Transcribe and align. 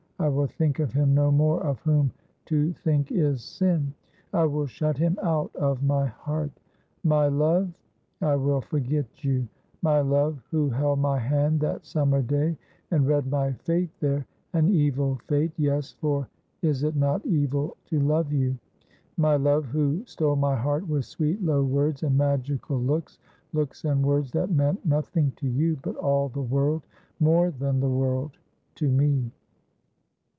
I 0.19 0.29
will 0.29 0.45
think 0.45 0.77
of 0.77 0.93
him 0.93 1.15
no 1.15 1.31
more 1.31 1.63
of 1.63 1.79
whom 1.81 2.11
to 2.45 2.73
think 2.73 3.11
is 3.11 3.43
sin. 3.43 3.91
I 4.31 4.45
will 4.45 4.67
shut 4.67 4.95
him 4.95 5.17
out 5.23 5.49
of 5.55 5.81
my 5.81 6.05
heart. 6.05 6.51
My 7.03 7.25
love, 7.27 7.73
I 8.21 8.35
will 8.35 8.61
forget 8.61 9.23
you! 9.23 9.47
My 9.81 9.99
love, 10.01 10.39
who 10.51 10.69
held 10.69 10.99
my 10.99 11.17
hand 11.17 11.59
that 11.61 11.85
summer 11.87 12.21
day, 12.21 12.55
and 12.91 13.07
read 13.07 13.31
my 13.31 13.53
fate 13.53 13.89
there— 13.99 14.27
an 14.53 14.69
evil 14.69 15.17
fate— 15.27 15.53
yes, 15.57 15.93
for 15.93 16.29
is 16.61 16.83
it 16.83 16.95
not 16.95 17.25
evil 17.25 17.75
to 17.87 17.99
love 17.99 18.31
you? 18.31 18.59
my 19.17 19.35
love, 19.37 19.65
who 19.65 20.03
stole 20.05 20.35
my 20.35 20.55
heart 20.55 20.87
with 20.87 21.05
sweet 21.05 21.43
low 21.43 21.63
words 21.63 22.03
and 22.03 22.15
magical 22.15 22.79
looks— 22.79 23.17
looks 23.53 23.85
and 23.85 24.03
words 24.05 24.29
that 24.33 24.51
meant 24.51 24.85
nothing 24.85 25.31
to 25.37 25.47
you, 25.47 25.79
but 25.81 25.95
all 25.95 26.29
the 26.29 26.43
world— 26.43 26.85
more 27.19 27.49
than 27.49 27.79
the 27.79 27.89
world— 27.89 28.37
to 28.75 28.87
me. 28.87 29.31